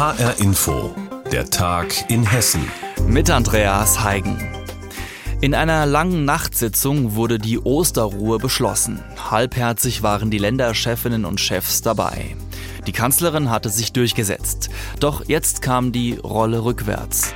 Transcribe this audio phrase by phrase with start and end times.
[0.00, 0.94] HR Info,
[1.30, 2.66] der Tag in Hessen.
[3.06, 4.38] Mit Andreas Heigen.
[5.42, 9.04] In einer langen Nachtsitzung wurde die Osterruhe beschlossen.
[9.30, 12.34] Halbherzig waren die Länderchefinnen und Chefs dabei.
[12.86, 14.70] Die Kanzlerin hatte sich durchgesetzt.
[15.00, 17.34] Doch jetzt kam die Rolle rückwärts.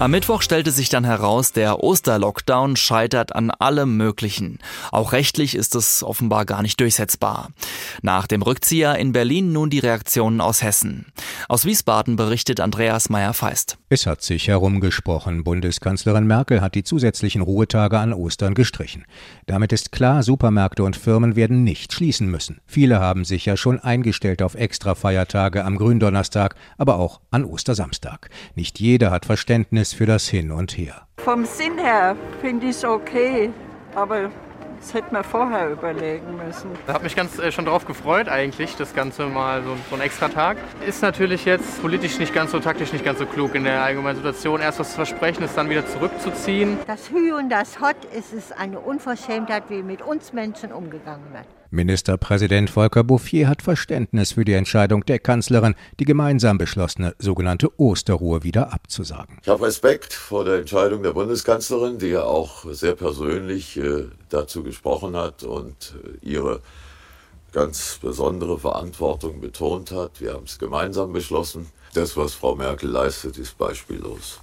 [0.00, 4.60] Am Mittwoch stellte sich dann heraus, der Osterlockdown scheitert an allem Möglichen.
[4.92, 7.48] Auch rechtlich ist es offenbar gar nicht durchsetzbar.
[8.00, 11.06] Nach dem Rückzieher in Berlin nun die Reaktionen aus Hessen.
[11.48, 13.76] Aus Wiesbaden berichtet Andreas Meyer-Feist.
[13.88, 15.42] Es hat sich herumgesprochen.
[15.42, 19.04] Bundeskanzlerin Merkel hat die zusätzlichen Ruhetage an Ostern gestrichen.
[19.46, 22.60] Damit ist klar, Supermärkte und Firmen werden nicht schließen müssen.
[22.66, 28.30] Viele haben sich ja schon eingestellt auf extra Feiertage am Gründonnerstag, aber auch an Ostersamstag.
[28.54, 31.06] Nicht jeder hat Verständnis Verständnis für das Hin und Her.
[31.18, 33.50] Vom Sinn her finde ich es okay,
[33.94, 34.30] aber
[34.78, 36.70] das hätte man vorher überlegen müssen.
[36.86, 40.00] Ich habe mich ganz äh, schon darauf gefreut eigentlich, das Ganze mal so, so ein
[40.00, 40.56] extra Tag.
[40.86, 44.16] Ist natürlich jetzt politisch nicht ganz so taktisch, nicht ganz so klug in der allgemeinen
[44.16, 44.60] Situation.
[44.60, 46.78] Erst was zu versprechen, es dann wieder zurückzuziehen.
[46.86, 51.57] Das Hü und das Hot ist es eine Unverschämtheit, wie mit uns Menschen umgegangen wird.
[51.70, 58.42] Ministerpräsident Volker Bouffier hat Verständnis für die Entscheidung der Kanzlerin, die gemeinsam beschlossene sogenannte Osterruhe
[58.42, 59.38] wieder abzusagen.
[59.42, 64.62] Ich habe Respekt vor der Entscheidung der Bundeskanzlerin, die ja auch sehr persönlich äh, dazu
[64.62, 66.62] gesprochen hat und äh, ihre
[67.52, 70.20] ganz besondere Verantwortung betont hat.
[70.20, 71.66] Wir haben es gemeinsam beschlossen.
[71.92, 74.40] Das, was Frau Merkel leistet, ist beispiellos.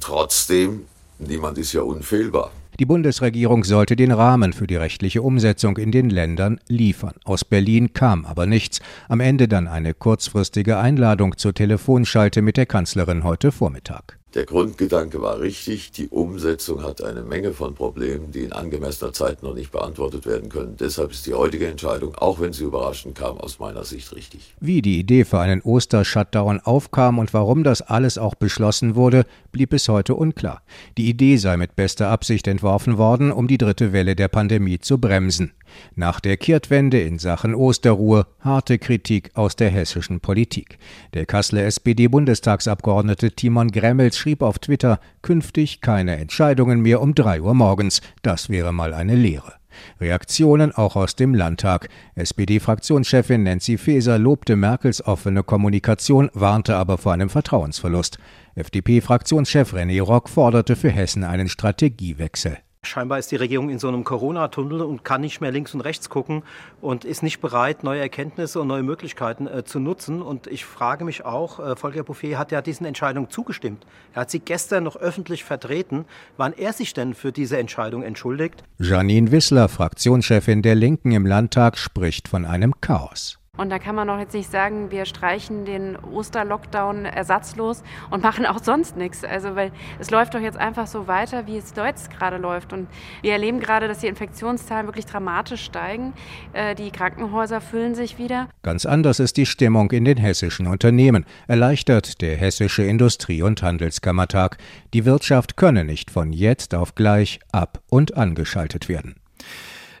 [0.00, 0.86] Trotzdem,
[1.18, 2.50] niemand ist ja unfehlbar.
[2.80, 7.14] Die Bundesregierung sollte den Rahmen für die rechtliche Umsetzung in den Ländern liefern.
[7.24, 8.80] Aus Berlin kam aber nichts.
[9.08, 14.18] Am Ende dann eine kurzfristige Einladung zur Telefonschalte mit der Kanzlerin heute Vormittag.
[14.34, 19.44] Der Grundgedanke war richtig, die Umsetzung hat eine Menge von Problemen, die in angemessener Zeit
[19.44, 20.76] noch nicht beantwortet werden können.
[20.76, 24.52] Deshalb ist die heutige Entscheidung, auch wenn sie überraschend kam, aus meiner Sicht richtig.
[24.58, 29.24] Wie die Idee für einen Oster-Shutdown aufkam und warum das alles auch beschlossen wurde,
[29.54, 30.62] blieb bis heute unklar.
[30.98, 34.98] Die Idee sei mit bester Absicht entworfen worden, um die dritte Welle der Pandemie zu
[34.98, 35.52] bremsen.
[35.94, 40.78] Nach der Kehrtwende in Sachen Osterruhe harte Kritik aus der hessischen Politik.
[41.14, 47.54] Der Kasseler SPD-Bundestagsabgeordnete Timon Gremmels schrieb auf Twitter, künftig keine Entscheidungen mehr um drei Uhr
[47.54, 48.02] morgens.
[48.22, 49.54] Das wäre mal eine Lehre.
[50.00, 51.88] Reaktionen auch aus dem Landtag.
[52.14, 58.18] SPD-Fraktionschefin Nancy Faeser lobte Merkels offene Kommunikation, warnte aber vor einem Vertrauensverlust.
[58.54, 62.58] FDP-Fraktionschef René Rock forderte für Hessen einen Strategiewechsel.
[62.84, 66.08] Scheinbar ist die Regierung in so einem Corona-Tunnel und kann nicht mehr links und rechts
[66.08, 66.42] gucken
[66.80, 70.22] und ist nicht bereit, neue Erkenntnisse und neue Möglichkeiten äh, zu nutzen.
[70.22, 73.86] Und ich frage mich auch, äh, Volker Bouffier hat ja diesen Entscheidungen zugestimmt.
[74.12, 76.04] Er hat sie gestern noch öffentlich vertreten.
[76.36, 78.64] Wann er sich denn für diese Entscheidung entschuldigt?
[78.78, 83.38] Janine Wissler, Fraktionschefin der Linken im Landtag, spricht von einem Chaos.
[83.56, 88.46] Und da kann man doch jetzt nicht sagen, wir streichen den Osterlockdown ersatzlos und machen
[88.46, 89.24] auch sonst nichts.
[89.24, 89.70] Also, weil
[90.00, 92.72] es läuft doch jetzt einfach so weiter, wie es jetzt gerade läuft.
[92.72, 92.88] Und
[93.22, 96.14] wir erleben gerade, dass die Infektionszahlen wirklich dramatisch steigen.
[96.52, 98.48] Äh, die Krankenhäuser füllen sich wieder.
[98.62, 104.58] Ganz anders ist die Stimmung in den hessischen Unternehmen, erleichtert der Hessische Industrie- und Handelskammertag.
[104.92, 109.14] Die Wirtschaft könne nicht von jetzt auf gleich ab und angeschaltet werden.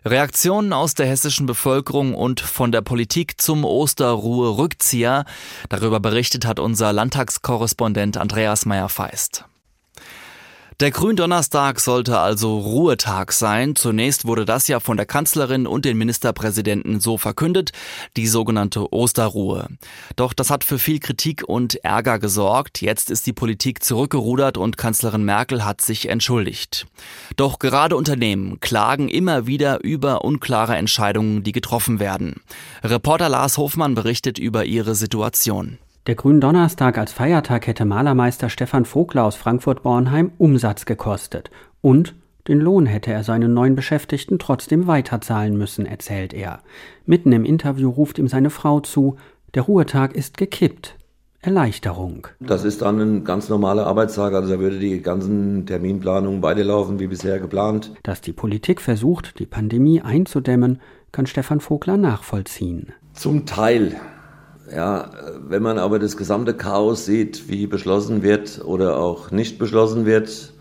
[0.04, 5.24] Reaktionen aus der hessischen Bevölkerung und von der Politik zum Osterruhe-Rückzieher.
[5.70, 9.46] Darüber berichtet hat unser Landtagskorrespondent Andreas Meyer-Feist.
[10.84, 13.74] Der Gründonnerstag sollte also Ruhetag sein.
[13.74, 17.72] Zunächst wurde das ja von der Kanzlerin und den Ministerpräsidenten so verkündet,
[18.18, 19.68] die sogenannte Osterruhe.
[20.16, 22.82] Doch das hat für viel Kritik und Ärger gesorgt.
[22.82, 26.86] Jetzt ist die Politik zurückgerudert und Kanzlerin Merkel hat sich entschuldigt.
[27.36, 32.42] Doch gerade Unternehmen klagen immer wieder über unklare Entscheidungen, die getroffen werden.
[32.82, 35.78] Reporter Lars Hofmann berichtet über ihre Situation.
[36.06, 41.50] Der Gründonnerstag als Feiertag hätte Malermeister Stefan Vogler aus Frankfurt-Bornheim Umsatz gekostet.
[41.80, 42.14] Und
[42.46, 46.58] den Lohn hätte er seinen neuen Beschäftigten trotzdem weiterzahlen müssen, erzählt er.
[47.06, 49.16] Mitten im Interview ruft ihm seine Frau zu,
[49.54, 50.96] der Ruhetag ist gekippt.
[51.40, 52.28] Erleichterung.
[52.38, 57.06] Das ist dann ein ganz normaler Arbeitstag, also da würde die ganzen Terminplanungen weiterlaufen wie
[57.06, 57.92] bisher geplant.
[58.02, 60.80] Dass die Politik versucht, die Pandemie einzudämmen,
[61.12, 62.92] kann Stefan Vogler nachvollziehen.
[63.14, 63.96] Zum Teil.
[64.72, 65.10] Ja,
[65.46, 70.54] wenn man aber das gesamte Chaos sieht, wie beschlossen wird oder auch nicht beschlossen wird,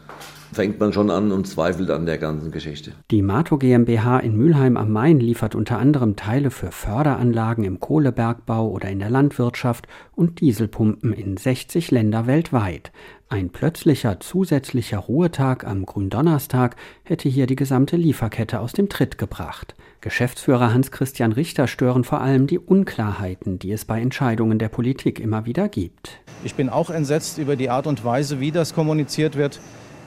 [0.53, 2.91] fängt man schon an und zweifelt an der ganzen Geschichte.
[3.11, 8.69] Die Mato GmbH in Mülheim am Main liefert unter anderem Teile für Förderanlagen im Kohlebergbau
[8.69, 12.91] oder in der Landwirtschaft und Dieselpumpen in 60 Länder weltweit.
[13.33, 19.74] Ein plötzlicher zusätzlicher Ruhetag am Gründonnerstag hätte hier die gesamte Lieferkette aus dem Tritt gebracht.
[20.01, 25.47] Geschäftsführer Hans-Christian Richter stören vor allem die Unklarheiten, die es bei Entscheidungen der Politik immer
[25.47, 26.19] wieder gibt.
[26.44, 29.59] Ich bin auch entsetzt über die Art und Weise, wie das kommuniziert wird,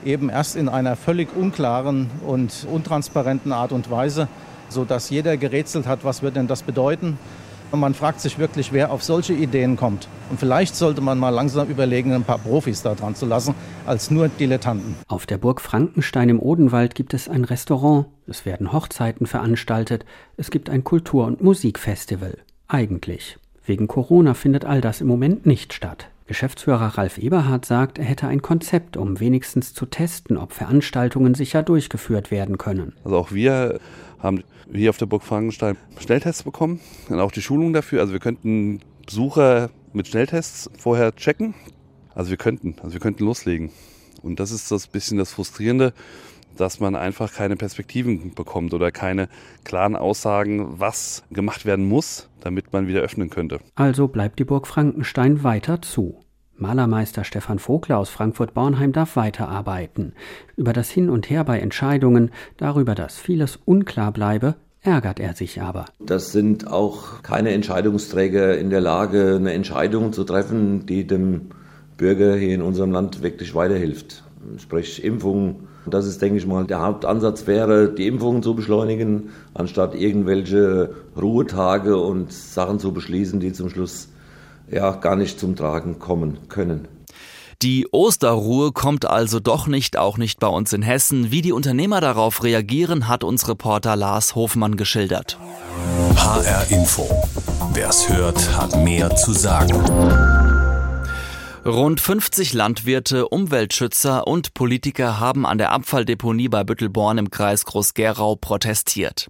[0.05, 4.29] eben erst in einer völlig unklaren und untransparenten Art und Weise,
[4.69, 7.19] sodass jeder gerätselt hat, was wird denn das bedeuten.
[7.71, 10.07] Und man fragt sich wirklich, wer auf solche Ideen kommt.
[10.29, 13.55] Und vielleicht sollte man mal langsam überlegen, ein paar Profis da dran zu lassen,
[13.85, 14.95] als nur Dilettanten.
[15.07, 20.05] Auf der Burg Frankenstein im Odenwald gibt es ein Restaurant, es werden Hochzeiten veranstaltet,
[20.37, 22.37] es gibt ein Kultur- und Musikfestival.
[22.67, 23.37] Eigentlich.
[23.65, 26.07] Wegen Corona findet all das im Moment nicht statt.
[26.27, 31.63] Geschäftsführer Ralf Eberhardt sagt, er hätte ein Konzept, um wenigstens zu testen, ob Veranstaltungen sicher
[31.63, 32.93] durchgeführt werden können.
[33.05, 33.79] Also auch wir
[34.19, 34.43] haben
[34.73, 36.79] hier auf der Burg Frankenstein Schnelltests bekommen
[37.09, 38.01] und auch die Schulung dafür.
[38.01, 41.53] Also wir könnten Besucher mit Schnelltests vorher checken.
[42.13, 43.71] Also wir könnten, also wir könnten loslegen.
[44.23, 45.93] Und das ist das bisschen das Frustrierende,
[46.55, 49.29] dass man einfach keine Perspektiven bekommt oder keine
[49.63, 53.59] klaren Aussagen, was gemacht werden muss, damit man wieder öffnen könnte.
[53.75, 56.19] Also bleibt die Burg Frankenstein weiter zu.
[56.59, 60.13] Malermeister Stefan Vogler aus Frankfurt-Bornheim darf weiterarbeiten.
[60.55, 65.61] Über das Hin und Her bei Entscheidungen, darüber, dass vieles unklar bleibe, ärgert er sich
[65.61, 65.85] aber.
[65.99, 71.49] Das sind auch keine Entscheidungsträger in der Lage, eine Entscheidung zu treffen, die dem
[71.97, 74.23] Bürger hier in unserem Land wirklich weiterhilft.
[74.57, 75.67] Sprich Impfung.
[75.85, 81.97] Das ist, denke ich mal, der Hauptansatz wäre, die Impfungen zu beschleunigen, anstatt irgendwelche Ruhetage
[81.97, 84.09] und Sachen zu beschließen, die zum Schluss
[84.69, 86.87] ja gar nicht zum Tragen kommen können.
[87.63, 91.31] Die Osterruhe kommt also doch nicht, auch nicht bei uns in Hessen.
[91.31, 95.39] Wie die Unternehmer darauf reagieren, hat uns Reporter Lars Hofmann geschildert.
[96.15, 97.09] HR Info.
[97.73, 99.75] Wer's hört, hat mehr zu sagen.
[101.65, 108.37] Rund 50 Landwirte, Umweltschützer und Politiker haben an der Abfalldeponie bei Büttelborn im Kreis Groß-Gerau
[108.37, 109.27] protestiert.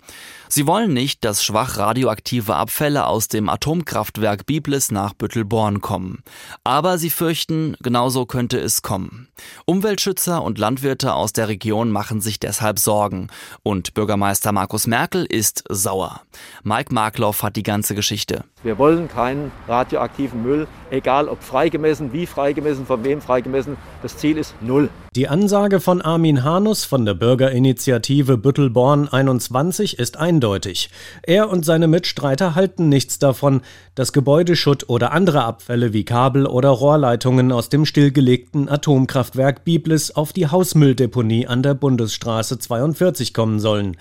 [0.49, 6.23] Sie wollen nicht, dass schwach radioaktive Abfälle aus dem Atomkraftwerk Biblis nach Büttelborn kommen.
[6.63, 9.27] Aber sie fürchten, genauso könnte es kommen.
[9.65, 13.27] Umweltschützer und Landwirte aus der Region machen sich deshalb Sorgen.
[13.63, 16.21] Und Bürgermeister Markus Merkel ist sauer.
[16.63, 18.43] Mike Markloff hat die ganze Geschichte.
[18.63, 23.77] Wir wollen keinen radioaktiven Müll, egal ob freigemessen, wie freigemessen, von wem freigemessen.
[24.01, 24.89] Das Ziel ist null.
[25.17, 30.91] Die Ansage von Armin Hanus von der Bürgerinitiative Büttelborn 21 ist eindeutig.
[31.23, 33.61] Er und seine Mitstreiter halten nichts davon,
[33.95, 40.33] dass Gebäudeschutt oder andere Abfälle wie Kabel oder Rohrleitungen aus dem stillgelegten Atomkraftwerk Biblis auf
[40.33, 43.97] die Hausmülldeponie an der Bundesstraße 42 kommen sollen.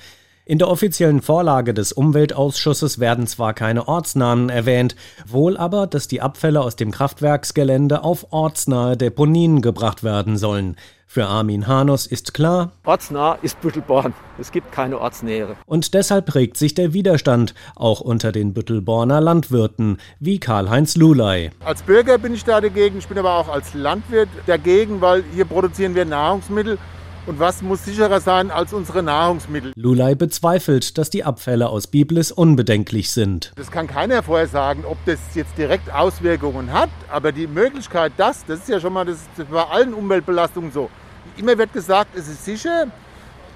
[0.49, 4.95] In der offiziellen Vorlage des Umweltausschusses werden zwar keine Ortsnamen erwähnt,
[5.27, 10.77] wohl aber, dass die Abfälle aus dem Kraftwerksgelände auf ortsnahe Deponien gebracht werden sollen.
[11.09, 14.13] Für Armin Hanus ist klar, ortsnah ist Büttelborn.
[14.39, 15.57] Es gibt keine Ortsnähe.
[15.65, 21.53] Und deshalb regt sich der Widerstand, auch unter den Büttelborner Landwirten, wie Karl-Heinz Lulay.
[21.65, 25.45] Als Bürger bin ich da dagegen, ich bin aber auch als Landwirt dagegen, weil hier
[25.45, 26.77] produzieren wir Nahrungsmittel
[27.27, 29.73] und was muss sicherer sein als unsere Nahrungsmittel?
[29.75, 33.53] Lulay bezweifelt, dass die Abfälle aus Biblis unbedenklich sind.
[33.57, 38.45] Das kann keiner vorher sagen, ob das jetzt direkt Auswirkungen hat, aber die Möglichkeit, dass,
[38.47, 40.89] das ist ja schon mal das, das bei allen Umweltbelastungen so.
[41.37, 42.87] Immer wird gesagt, es ist sicher,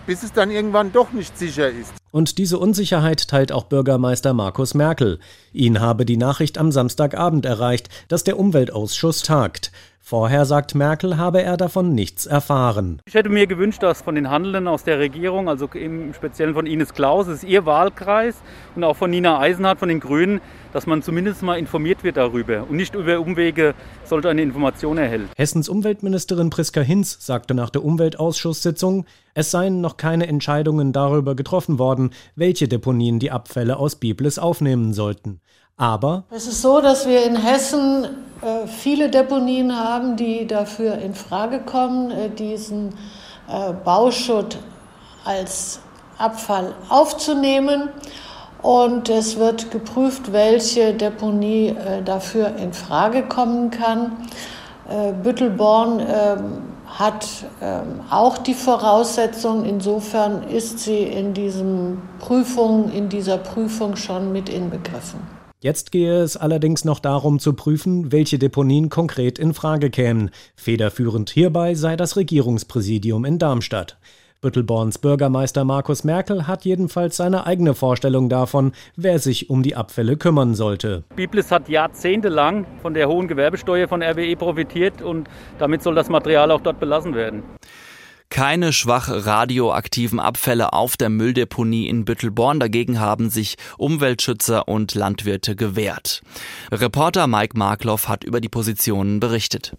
[0.06, 1.92] bis es dann irgendwann doch nicht sicher ist.
[2.10, 5.20] Und diese Unsicherheit teilt auch Bürgermeister Markus Merkel.
[5.52, 9.70] Ihn habe die Nachricht am Samstagabend erreicht, dass der Umweltausschuss tagt.
[10.10, 13.00] Vorher, sagt Merkel, habe er davon nichts erfahren.
[13.06, 16.66] Ich hätte mir gewünscht, dass von den Handelnden aus der Regierung, also im Speziellen von
[16.66, 18.34] Ines Klaus, das ist ihr Wahlkreis,
[18.74, 20.40] und auch von Nina Eisenhardt von den Grünen,
[20.72, 25.28] dass man zumindest mal informiert wird darüber und nicht über Umwege sollte eine Information erhält.
[25.36, 31.78] Hessens Umweltministerin Priska Hinz sagte nach der Umweltausschusssitzung, es seien noch keine Entscheidungen darüber getroffen
[31.78, 35.40] worden, welche Deponien die Abfälle aus Biblis aufnehmen sollten.
[35.80, 38.04] Aber es ist so, dass wir in Hessen
[38.42, 42.90] äh, viele Deponien haben, die dafür in Frage kommen, äh, diesen
[43.48, 44.58] äh, Bauschutt
[45.24, 45.80] als
[46.18, 47.88] Abfall aufzunehmen.
[48.60, 54.28] Und es wird geprüft, welche Deponie äh, dafür in Frage kommen kann.
[54.86, 57.26] Äh, Büttelborn ähm, hat
[57.62, 59.64] ähm, auch die Voraussetzung.
[59.64, 65.39] Insofern ist sie in, diesem Prüfung, in dieser Prüfung schon mit inbegriffen.
[65.62, 70.30] Jetzt gehe es allerdings noch darum zu prüfen, welche Deponien konkret in Frage kämen.
[70.56, 73.98] Federführend hierbei sei das Regierungspräsidium in Darmstadt.
[74.40, 80.16] Büttelborns Bürgermeister Markus Merkel hat jedenfalls seine eigene Vorstellung davon, wer sich um die Abfälle
[80.16, 81.04] kümmern sollte.
[81.14, 86.50] Biblis hat jahrzehntelang von der hohen Gewerbesteuer von RWE profitiert und damit soll das Material
[86.52, 87.42] auch dort belassen werden
[88.30, 92.60] keine schwach radioaktiven Abfälle auf der Mülldeponie in Büttelborn.
[92.60, 96.22] Dagegen haben sich Umweltschützer und Landwirte gewehrt.
[96.72, 99.74] Reporter Mike Markloff hat über die Positionen berichtet.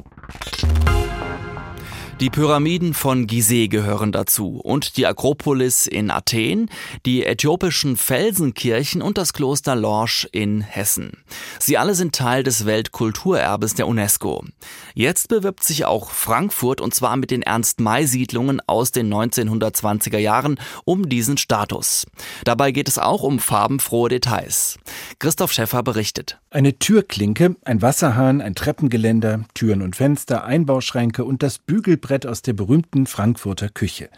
[2.21, 6.69] Die Pyramiden von Gizeh gehören dazu und die Akropolis in Athen,
[7.03, 11.13] die äthiopischen Felsenkirchen und das Kloster Lorsch in Hessen.
[11.57, 14.45] Sie alle sind Teil des Weltkulturerbes der UNESCO.
[14.93, 21.09] Jetzt bewirbt sich auch Frankfurt und zwar mit den Ernst-May-Siedlungen aus den 1920er Jahren um
[21.09, 22.05] diesen Status.
[22.43, 24.77] Dabei geht es auch um farbenfrohe Details.
[25.17, 26.37] Christoph Schäffer berichtet.
[26.51, 32.41] Eine Türklinke, ein Wasserhahn, ein Treppengeländer, Türen und Fenster, Einbauschränke und das Bügelbrett Brett aus
[32.41, 34.09] der berühmten Frankfurter Küche.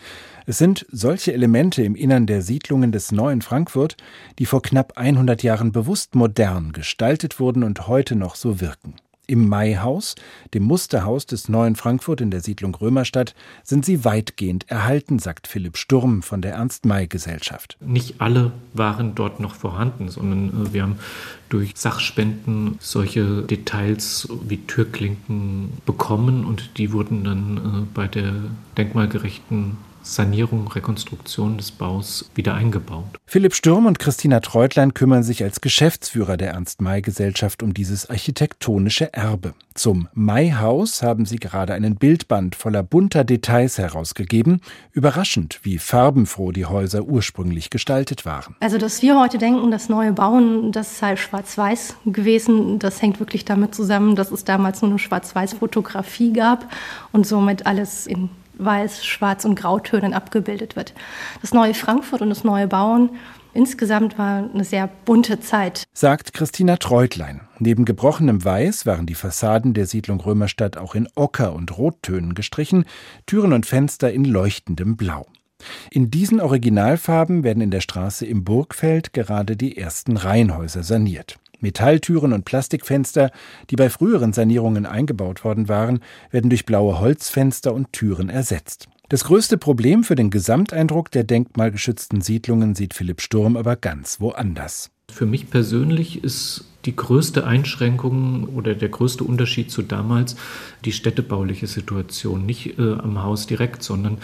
[0.48, 3.98] Es sind solche Elemente im Innern der Siedlungen des neuen Frankfurt,
[4.40, 8.96] die vor knapp 100 Jahren bewusst modern gestaltet wurden und heute noch so wirken.
[9.26, 10.16] Im Maihaus,
[10.54, 15.78] dem Musterhaus des neuen Frankfurt in der Siedlung Römerstadt, sind sie weitgehend erhalten, sagt Philipp
[15.78, 17.78] Sturm von der Ernst-May-Gesellschaft.
[17.80, 21.00] Nicht alle waren dort noch vorhanden, sondern äh, wir haben
[21.48, 28.34] durch Sachspenden solche Details wie Türklinken bekommen und die wurden dann äh, bei der
[28.78, 33.06] denkmalgerechten Sanierung, Rekonstruktion des Baus wieder eingebaut.
[33.26, 39.54] Philipp Sturm und Christina Treutlein kümmern sich als Geschäftsführer der Ernst-May-Gesellschaft um dieses architektonische Erbe.
[39.74, 44.62] Zum May-Haus haben sie gerade einen Bildband voller bunter Details herausgegeben.
[44.92, 48.56] Überraschend, wie farbenfroh die Häuser ursprünglich gestaltet waren.
[48.60, 53.46] Also, dass wir heute denken, das neue Bauen, das sei schwarz-weiß gewesen, das hängt wirklich
[53.46, 56.70] damit zusammen, dass es damals nur eine schwarz-weiß-Fotografie gab
[57.12, 60.94] und somit alles in Weiß, Schwarz und Grautönen abgebildet wird.
[61.42, 63.10] Das neue Frankfurt und das neue Bauen
[63.54, 65.84] insgesamt war eine sehr bunte Zeit.
[65.94, 67.42] Sagt Christina Treutlein.
[67.60, 72.86] Neben gebrochenem Weiß waren die Fassaden der Siedlung Römerstadt auch in Ocker- und Rottönen gestrichen,
[73.26, 75.26] Türen und Fenster in leuchtendem Blau.
[75.92, 81.38] In diesen Originalfarben werden in der Straße im Burgfeld gerade die ersten Reihenhäuser saniert.
[81.64, 83.32] Metalltüren und Plastikfenster,
[83.72, 88.88] die bei früheren Sanierungen eingebaut worden waren, werden durch blaue Holzfenster und Türen ersetzt.
[89.10, 94.90] Das größte Problem für den Gesamteindruck der denkmalgeschützten Siedlungen sieht Philipp Sturm aber ganz woanders.
[95.12, 100.36] Für mich persönlich ist die größte Einschränkung oder der größte Unterschied zu damals
[100.86, 102.46] die städtebauliche Situation.
[102.46, 104.18] Nicht äh, am Haus direkt, sondern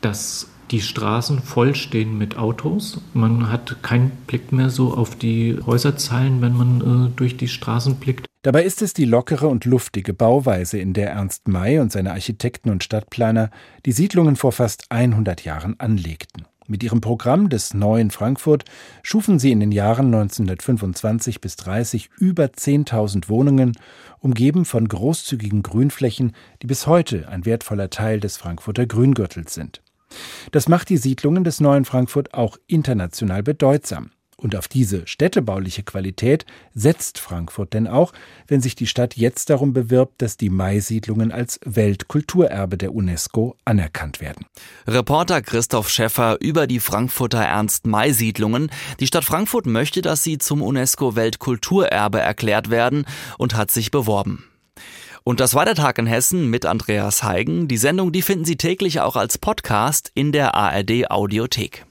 [0.00, 3.00] dass die Straßen vollstehen mit Autos.
[3.12, 7.94] Man hat keinen Blick mehr so auf die Häuserzeilen, wenn man äh, durch die Straßen
[7.94, 8.26] blickt.
[8.42, 12.70] Dabei ist es die lockere und luftige Bauweise, in der Ernst May und seine Architekten
[12.70, 13.50] und Stadtplaner
[13.86, 16.44] die Siedlungen vor fast 100 Jahren anlegten.
[16.66, 18.64] Mit ihrem Programm des neuen Frankfurt
[19.04, 23.78] schufen sie in den Jahren 1925 bis 30 über 10.000 Wohnungen,
[24.18, 29.83] umgeben von großzügigen Grünflächen, die bis heute ein wertvoller Teil des Frankfurter Grüngürtels sind.
[30.52, 34.10] Das macht die Siedlungen des neuen Frankfurt auch international bedeutsam.
[34.36, 36.44] Und auf diese städtebauliche Qualität
[36.74, 38.12] setzt Frankfurt denn auch,
[38.46, 44.20] wenn sich die Stadt jetzt darum bewirbt, dass die Mai-Siedlungen als Weltkulturerbe der UNESCO anerkannt
[44.20, 44.44] werden.
[44.86, 48.70] Reporter Christoph Schäffer über die Frankfurter Ernst-May-Siedlungen.
[49.00, 53.06] Die Stadt Frankfurt möchte, dass sie zum UNESCO-Weltkulturerbe erklärt werden
[53.38, 54.44] und hat sich beworben.
[55.26, 57.66] Und das war der Tag in Hessen mit Andreas Heigen.
[57.66, 61.86] Die Sendung, die finden Sie täglich auch als Podcast in der ARD Audiothek.